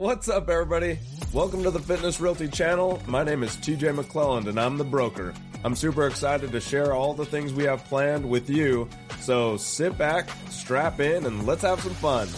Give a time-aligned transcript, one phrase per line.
[0.00, 0.98] What's up, everybody?
[1.30, 3.02] Welcome to the Fitness Realty channel.
[3.06, 5.34] My name is TJ McLelland, and I'm the broker.
[5.62, 8.88] I'm super excited to share all the things we have planned with you.
[9.20, 12.28] So sit back, strap in, and let's have some fun.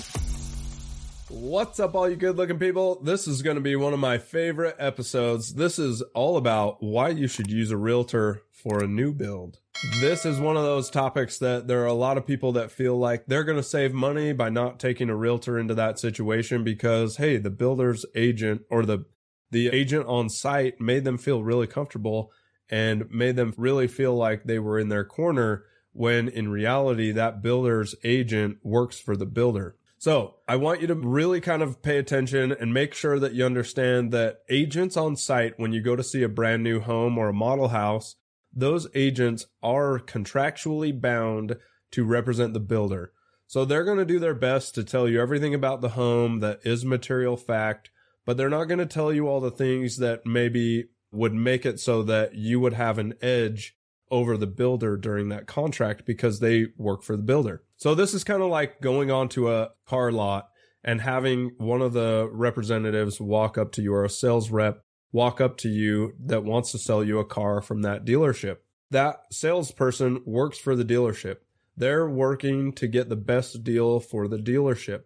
[1.42, 3.00] What's up, all you good looking people?
[3.02, 5.54] This is going to be one of my favorite episodes.
[5.54, 9.58] This is all about why you should use a realtor for a new build.
[9.98, 12.96] This is one of those topics that there are a lot of people that feel
[12.96, 17.16] like they're going to save money by not taking a realtor into that situation because,
[17.16, 19.04] hey, the builder's agent or the
[19.50, 22.30] the agent on site made them feel really comfortable
[22.70, 27.42] and made them really feel like they were in their corner when in reality that
[27.42, 29.74] builder's agent works for the builder.
[30.02, 33.46] So I want you to really kind of pay attention and make sure that you
[33.46, 37.28] understand that agents on site, when you go to see a brand new home or
[37.28, 38.16] a model house,
[38.52, 41.56] those agents are contractually bound
[41.92, 43.12] to represent the builder.
[43.46, 46.58] So they're going to do their best to tell you everything about the home that
[46.64, 47.88] is material fact,
[48.26, 51.78] but they're not going to tell you all the things that maybe would make it
[51.78, 53.76] so that you would have an edge
[54.10, 57.62] over the builder during that contract because they work for the builder.
[57.82, 60.50] So this is kind of like going onto a car lot
[60.84, 65.40] and having one of the representatives walk up to you or a sales rep walk
[65.40, 68.58] up to you that wants to sell you a car from that dealership.
[68.92, 71.38] That salesperson works for the dealership.
[71.76, 75.02] They're working to get the best deal for the dealership.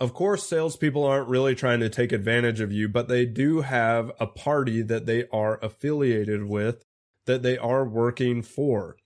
[0.00, 4.10] Of course, salespeople aren't really trying to take advantage of you, but they do have
[4.18, 6.82] a party that they are affiliated with
[7.26, 8.96] that they are working for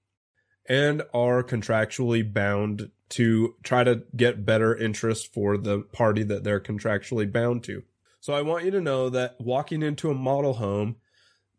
[0.68, 6.60] and are contractually bound to try to get better interest for the party that they're
[6.60, 7.82] contractually bound to.
[8.20, 10.96] So I want you to know that walking into a model home,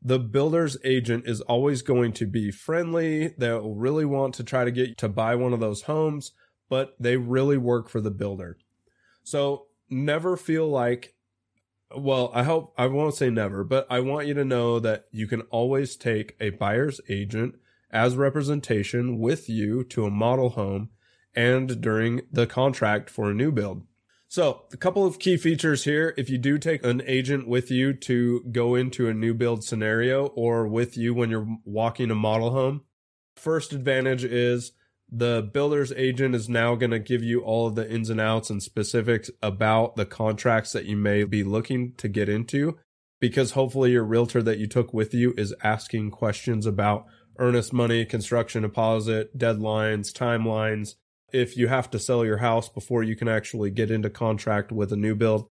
[0.01, 3.29] the builder's agent is always going to be friendly.
[3.29, 6.31] They'll really want to try to get you to buy one of those homes,
[6.69, 8.57] but they really work for the builder.
[9.23, 11.15] So never feel like
[11.95, 15.25] well, I hope I won't say never, but I want you to know that you
[15.25, 17.55] can always take a buyer's agent
[17.91, 20.89] as representation with you to a model home
[21.35, 23.83] and during the contract for a new build.
[24.27, 26.13] So, a couple of key features here.
[26.15, 30.27] If you do take an agent with you to go into a new build scenario
[30.27, 32.81] or with you when you're walking a model home,
[33.35, 34.73] first advantage is
[35.11, 38.51] the builder's agent is now going to give you all of the ins and outs
[38.51, 42.77] and specifics about the contracts that you may be looking to get into
[43.19, 47.05] because hopefully your realtor that you took with you is asking questions about
[47.39, 50.95] earnest money, construction deposit, deadlines, timelines.
[51.31, 54.91] If you have to sell your house before you can actually get into contract with
[54.91, 55.47] a new build,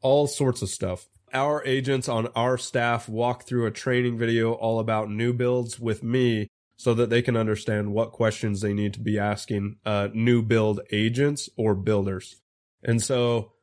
[0.00, 1.06] all sorts of stuff.
[1.32, 6.02] Our agents on our staff walk through a training video all about new builds with
[6.02, 10.42] me so that they can understand what questions they need to be asking uh, new
[10.42, 12.40] build agents or builders.
[12.82, 13.53] And so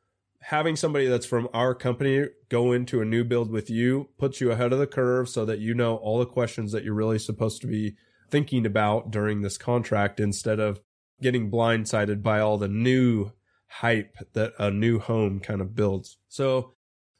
[0.42, 4.50] having somebody that's from our company go into a new build with you puts you
[4.50, 7.60] ahead of the curve so that you know all the questions that you're really supposed
[7.60, 7.94] to be
[8.30, 10.80] thinking about during this contract instead of
[11.20, 13.30] getting blindsided by all the new
[13.68, 16.18] hype that a new home kind of builds.
[16.28, 16.74] So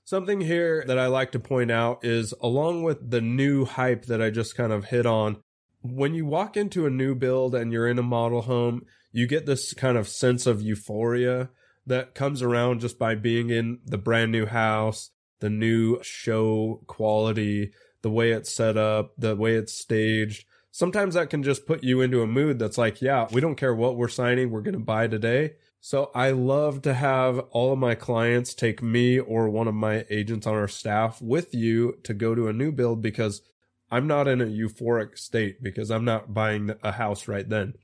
[0.05, 4.21] something here that I like to point out is along with the new hype that
[4.21, 5.37] I just kind of hit on,
[5.81, 9.47] when you walk into a new build and you're in a model home, you get
[9.47, 11.51] this kind of sense of euphoria
[11.87, 15.11] that comes around just by being in the brand new house,
[15.41, 17.73] the new show quality,
[18.03, 20.47] the way it's set up, the way it's staged.
[20.71, 23.75] Sometimes that can just put you into a mood that's like, yeah, we don't care
[23.75, 25.55] what we're signing, we're going to buy today.
[25.81, 30.07] So I love to have all of my clients take me or one of my
[30.09, 33.43] agents on our staff with you to go to a new build because
[33.91, 37.75] I'm not in a euphoric state because I'm not buying a house right then.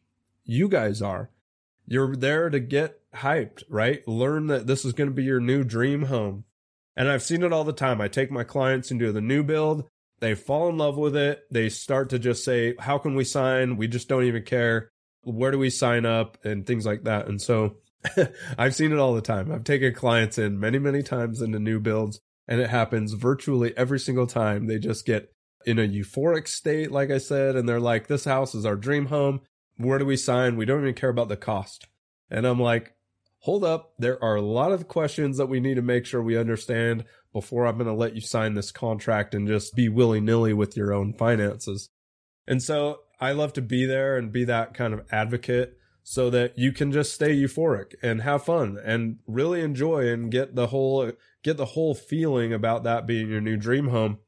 [0.44, 1.30] You guys are.
[1.88, 4.06] You're there to get hyped, right?
[4.06, 6.44] Learn that this is going to be your new dream home.
[6.96, 8.00] And I've seen it all the time.
[8.00, 9.88] I take my clients into the new build.
[10.20, 11.44] They fall in love with it.
[11.50, 13.76] They start to just say, how can we sign?
[13.76, 14.90] We just don't even care.
[15.22, 16.38] Where do we sign up?
[16.44, 17.28] And things like that.
[17.28, 17.76] And so
[18.58, 19.50] I've seen it all the time.
[19.50, 24.00] I've taken clients in many, many times into new builds and it happens virtually every
[24.00, 24.66] single time.
[24.66, 25.30] They just get
[25.66, 29.06] in a euphoric state, like I said, and they're like, this house is our dream
[29.06, 29.42] home.
[29.78, 30.56] Where do we sign?
[30.56, 31.86] We don't even care about the cost.
[32.30, 32.94] And I'm like,
[33.38, 33.94] hold up.
[33.98, 37.66] There are a lot of questions that we need to make sure we understand before
[37.66, 40.92] I'm going to let you sign this contract and just be willy nilly with your
[40.92, 41.90] own finances.
[42.46, 46.58] And so I love to be there and be that kind of advocate so that
[46.58, 51.12] you can just stay euphoric and have fun and really enjoy and get the whole
[51.42, 54.18] get the whole feeling about that being your new dream home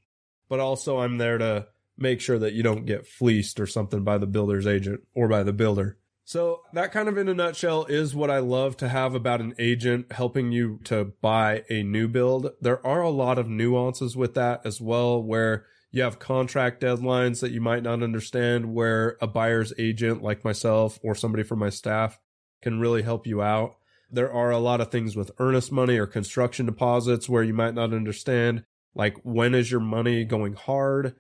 [0.50, 1.69] but also I'm there to
[2.00, 5.43] make sure that you don't get fleeced or something by the builder's agent or by
[5.43, 5.99] the builder.
[6.25, 9.55] So that kind of in a nutshell is what I love to have about an
[9.58, 12.50] agent helping you to buy a new build.
[12.61, 17.41] There are a lot of nuances with that as well where you have contract deadlines
[17.41, 21.70] that you might not understand where a buyer's agent like myself or somebody from my
[21.70, 22.20] staff
[22.62, 23.76] can really help you out.
[24.08, 27.75] There are a lot of things with earnest money or construction deposits where you might
[27.75, 28.64] not understand
[28.94, 31.17] like when is your money going hard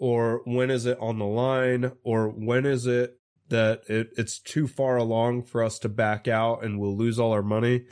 [0.00, 3.20] or when is it on the line or when is it
[3.50, 7.32] that it, it's too far along for us to back out and we'll lose all
[7.32, 7.84] our money.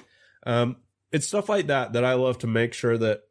[0.46, 0.76] Um,
[1.12, 3.25] it's stuff like that that I love to make sure that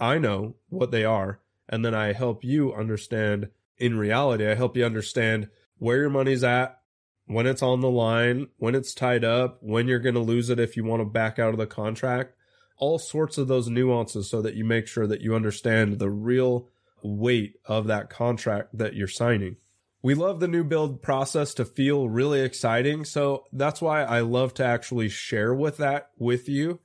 [0.00, 1.40] I know what they are.
[1.68, 6.42] And then I help you understand in reality, I help you understand where your money's
[6.42, 6.80] at,
[7.26, 10.58] when it's on the line, when it's tied up, when you're going to lose it
[10.58, 12.34] if you want to back out of the contract,
[12.78, 16.68] all sorts of those nuances so that you make sure that you understand the real
[17.02, 19.56] weight of that contract that you're signing.
[20.02, 23.04] We love the new build process to feel really exciting.
[23.04, 26.80] So that's why I love to actually share with that with you.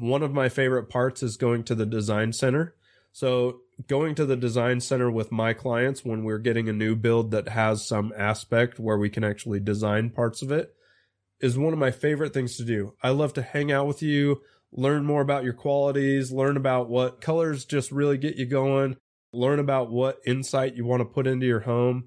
[0.00, 2.74] One of my favorite parts is going to the design center.
[3.12, 7.30] So going to the design center with my clients when we're getting a new build
[7.30, 10.74] that has some aspect where we can actually design parts of it
[11.40, 12.94] is one of my favorite things to do.
[13.02, 14.42] I love to hang out with you,
[14.72, 18.96] learn more about your qualities, learn about what colors just really get you going,
[19.32, 22.04] learn about what insight you want to put into your home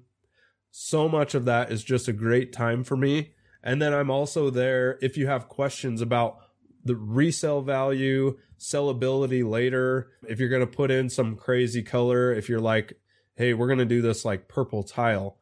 [0.78, 3.32] so much of that is just a great time for me.
[3.62, 6.36] And then I'm also there if you have questions about
[6.84, 10.10] the resale value, sellability later.
[10.28, 12.92] If you're going to put in some crazy color, if you're like,
[13.36, 15.38] hey, we're going to do this like purple tile.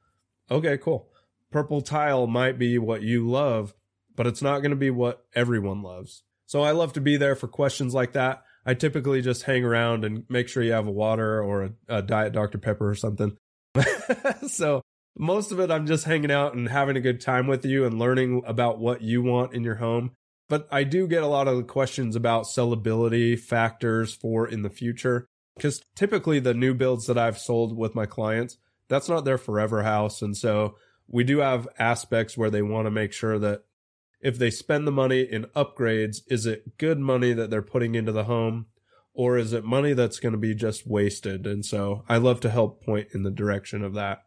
[0.48, 1.08] Okay, cool.
[1.50, 3.74] Purple tile might be what you love,
[4.14, 6.22] but it's not going to be what everyone loves.
[6.46, 8.43] So I love to be there for questions like that.
[8.66, 12.02] I typically just hang around and make sure you have a water or a, a
[12.02, 12.58] diet Dr.
[12.58, 13.36] Pepper or something.
[14.48, 14.82] so
[15.18, 17.98] most of it I'm just hanging out and having a good time with you and
[17.98, 20.12] learning about what you want in your home.
[20.48, 25.26] But I do get a lot of questions about sellability factors for in the future
[25.56, 28.58] because typically the new builds that I've sold with my clients,
[28.88, 30.20] that's not their forever house.
[30.20, 30.76] And so
[31.08, 33.62] we do have aspects where they want to make sure that
[34.24, 38.10] if they spend the money in upgrades, is it good money that they're putting into
[38.10, 38.66] the home
[39.12, 41.46] or is it money that's going to be just wasted?
[41.46, 44.24] And so I love to help point in the direction of that.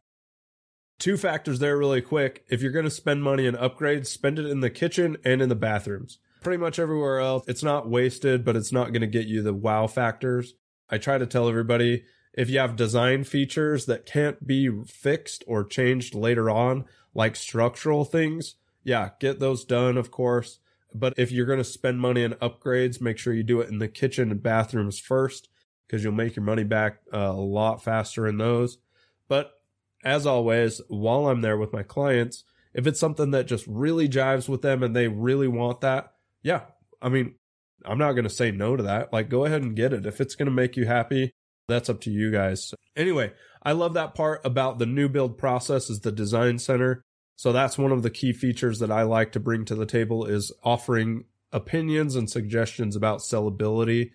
[1.00, 2.46] Two factors there, really quick.
[2.48, 5.50] If you're going to spend money in upgrades, spend it in the kitchen and in
[5.50, 6.20] the bathrooms.
[6.42, 9.54] Pretty much everywhere else, it's not wasted, but it's not going to get you the
[9.54, 10.54] wow factors.
[10.90, 12.04] I try to tell everybody
[12.34, 16.86] if you have design features that can't be fixed or changed later on,
[17.16, 18.56] like structural things,
[18.88, 20.60] yeah, get those done, of course.
[20.96, 23.80] But if you're going to spend money on upgrades, make sure you do it in
[23.80, 25.50] the kitchen and bathrooms first
[25.86, 28.78] because you'll make your money back uh, a lot faster in those.
[29.28, 29.52] But
[30.06, 34.48] as always, while I'm there with my clients, if it's something that just really jives
[34.48, 36.62] with them and they really want that, yeah,
[37.02, 37.36] I mean,
[37.84, 39.12] I'm not going to say no to that.
[39.12, 40.06] Like, go ahead and get it.
[40.06, 41.34] If it's going to make you happy,
[41.68, 42.74] that's up to you guys.
[42.96, 47.04] Anyway, I love that part about the new build process is the design center.
[47.38, 50.26] So that's one of the key features that I like to bring to the table
[50.26, 54.12] is offering opinions and suggestions about sellability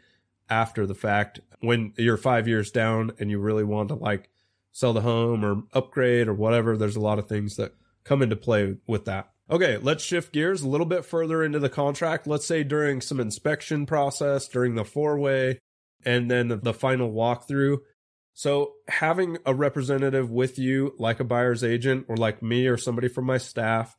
[0.50, 4.28] after the fact when you're 5 years down and you really want to like
[4.72, 6.76] sell the home or upgrade or whatever.
[6.76, 9.30] There's a lot of things that come into play with that.
[9.48, 12.26] Okay, let's shift gears a little bit further into the contract.
[12.26, 15.60] Let's say during some inspection process, during the four way,
[16.04, 17.78] and then the final walkthrough.
[18.34, 23.08] So, having a representative with you, like a buyer's agent or like me or somebody
[23.08, 23.96] from my staff,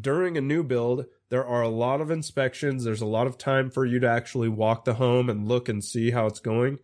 [0.00, 2.84] during a new build, there are a lot of inspections.
[2.84, 5.84] There's a lot of time for you to actually walk the home and look and
[5.84, 6.78] see how it's going.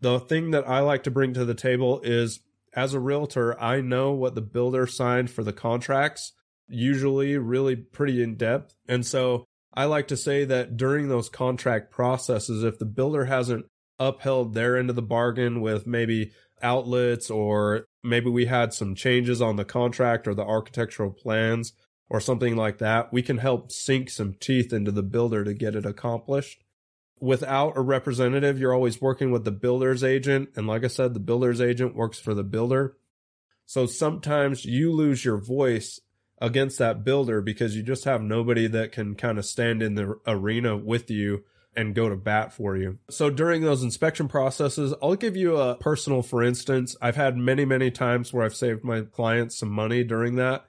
[0.00, 2.40] The thing that I like to bring to the table is
[2.74, 6.32] as a realtor, I know what the builder signed for the contracts,
[6.68, 8.74] usually really pretty in depth.
[8.86, 9.44] And so
[9.74, 13.66] I like to say that during those contract processes, if the builder hasn't
[13.98, 19.40] upheld their end of the bargain with maybe outlets or maybe we had some changes
[19.40, 21.72] on the contract or the architectural plans
[22.08, 25.74] or something like that, we can help sink some teeth into the builder to get
[25.74, 26.62] it accomplished
[27.20, 30.50] without a representative, you're always working with the builder's agent.
[30.56, 32.96] And like I said, the builder's agent works for the builder.
[33.66, 36.00] So sometimes you lose your voice
[36.40, 40.18] against that builder because you just have nobody that can kind of stand in the
[40.26, 41.44] arena with you
[41.78, 42.98] and go to bat for you.
[43.08, 46.96] So during those inspection processes, I'll give you a personal for instance.
[47.00, 50.66] I've had many, many times where I've saved my clients some money during that.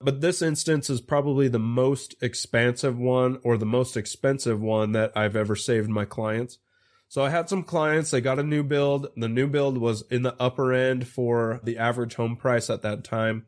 [0.00, 5.12] But this instance is probably the most expansive one or the most expensive one that
[5.14, 6.58] I've ever saved my clients.
[7.08, 9.08] So I had some clients, they got a new build.
[9.14, 13.04] The new build was in the upper end for the average home price at that
[13.04, 13.46] time.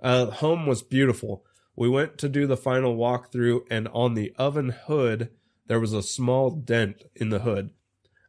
[0.00, 1.44] Uh, home was beautiful.
[1.76, 5.30] We went to do the final walkthrough, and on the oven hood,
[5.70, 7.70] there was a small dent in the hood.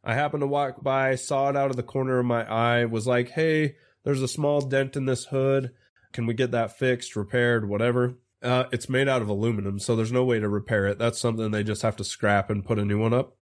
[0.04, 3.04] I happened to walk by, saw it out of the corner of my eye, was
[3.04, 5.72] like, hey, there's a small dent in this hood.
[6.12, 8.14] Can we get that fixed, repaired, whatever?
[8.44, 11.00] Uh, it's made out of aluminum, so there's no way to repair it.
[11.00, 13.36] That's something they just have to scrap and put a new one up.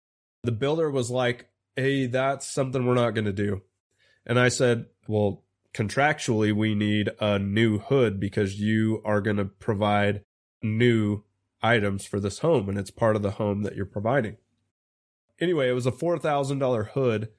[0.44, 3.64] The builder was like, hey, that's something we're not going to do.
[4.26, 9.46] And I said, well, contractually, we need a new hood because you are going to
[9.46, 10.24] provide
[10.64, 11.26] new
[11.62, 14.38] items for this home and it's part of the home that you're providing.
[15.40, 17.30] Anyway, it was a $4,000 hood.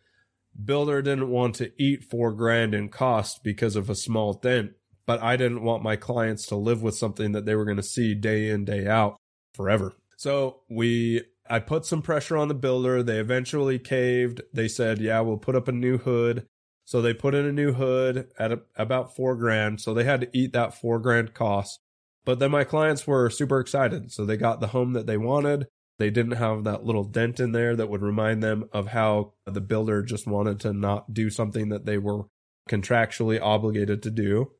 [0.64, 4.72] Builder didn't want to eat four grand in cost because of a small dent
[5.10, 7.82] but I didn't want my clients to live with something that they were going to
[7.82, 9.16] see day in, day out
[9.54, 9.96] forever.
[10.16, 13.02] So we, I put some pressure on the builder.
[13.02, 14.40] They eventually caved.
[14.52, 16.46] They said, yeah, we'll put up a new hood.
[16.84, 19.80] So they put in a new hood at a, about four grand.
[19.80, 21.80] So they had to eat that four grand cost.
[22.30, 24.12] But then my clients were super excited.
[24.12, 25.66] So they got the home that they wanted.
[25.98, 29.60] They didn't have that little dent in there that would remind them of how the
[29.60, 32.26] builder just wanted to not do something that they were
[32.68, 34.52] contractually obligated to do.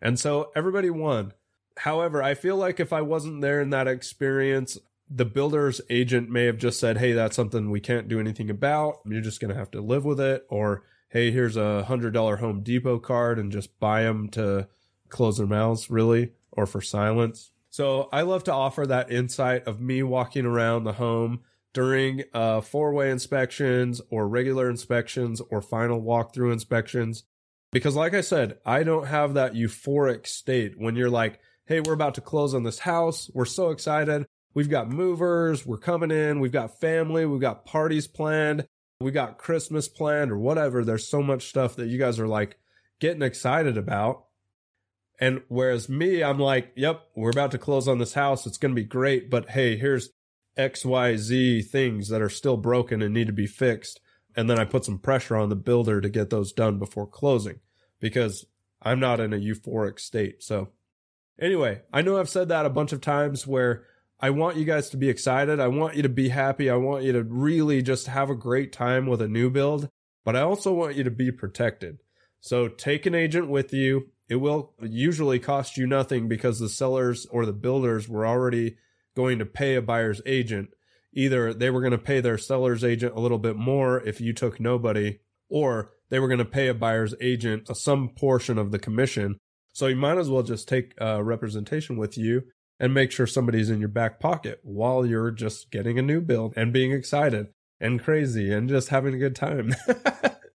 [0.00, 1.32] And so everybody won.
[1.78, 4.78] However, I feel like if I wasn't there in that experience,
[5.10, 8.98] the builder's agent may have just said, Hey, that's something we can't do anything about.
[9.04, 10.46] You're just going to have to live with it.
[10.48, 14.68] Or, Hey, here's a hundred dollar Home Depot card and just buy them to
[15.08, 17.50] close their mouths, really, or for silence.
[17.70, 21.40] So I love to offer that insight of me walking around the home
[21.72, 27.24] during uh, four way inspections or regular inspections or final walkthrough inspections
[27.72, 31.92] because, like I said, I don't have that euphoric state when you're like, hey, we're
[31.92, 33.30] about to close on this house.
[33.32, 34.26] We're so excited.
[34.54, 35.64] We've got movers.
[35.64, 36.40] We're coming in.
[36.40, 37.26] We've got family.
[37.26, 38.66] We've got parties planned.
[39.00, 40.84] We got Christmas planned or whatever.
[40.84, 42.58] There's so much stuff that you guys are like
[42.98, 44.24] getting excited about.
[45.20, 48.46] And whereas me, I'm like, yep, we're about to close on this house.
[48.46, 49.30] It's going to be great.
[49.30, 50.10] But hey, here's
[50.58, 54.00] XYZ things that are still broken and need to be fixed
[54.36, 57.60] and then I put some pressure on the builder to get those done before closing
[57.98, 58.46] because
[58.80, 60.42] I'm not in a euphoric state.
[60.42, 60.68] So
[61.40, 63.84] anyway, I know I've said that a bunch of times where
[64.20, 65.60] I want you guys to be excited.
[65.60, 66.70] I want you to be happy.
[66.70, 69.88] I want you to really just have a great time with a new build,
[70.24, 71.98] but I also want you to be protected.
[72.40, 74.08] So take an agent with you.
[74.30, 78.76] It will usually cost you nothing because the sellers or the builders were already
[79.14, 80.70] going to pay a buyer's agent
[81.12, 84.32] either they were going to pay their seller's agent a little bit more if you
[84.32, 85.18] took nobody,
[85.48, 89.36] or they were going to pay a buyer's agent some portion of the commission.
[89.72, 92.44] So you might as well just take a representation with you
[92.78, 96.54] and make sure somebody's in your back pocket while you're just getting a new build
[96.56, 99.74] and being excited and crazy and just having a good time.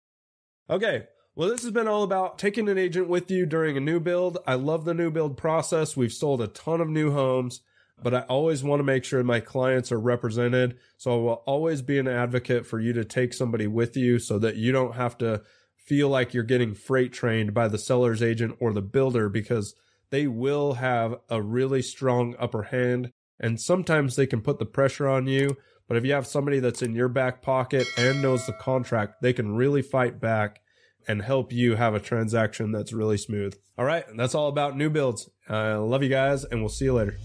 [0.70, 1.04] okay.
[1.36, 4.38] Well, this has been all about taking an agent with you during a new build.
[4.46, 5.96] I love the new build process.
[5.96, 7.60] We've sold a ton of new homes
[8.02, 10.78] but I always want to make sure my clients are represented.
[10.98, 14.38] So I will always be an advocate for you to take somebody with you so
[14.38, 15.42] that you don't have to
[15.76, 19.74] feel like you're getting freight trained by the seller's agent or the builder because
[20.10, 25.08] they will have a really strong upper hand and sometimes they can put the pressure
[25.08, 25.56] on you.
[25.88, 29.32] But if you have somebody that's in your back pocket and knows the contract, they
[29.32, 30.60] can really fight back
[31.08, 33.56] and help you have a transaction that's really smooth.
[33.78, 34.04] All right.
[34.16, 35.28] That's all about new builds.
[35.48, 37.18] I uh, love you guys and we'll see you later.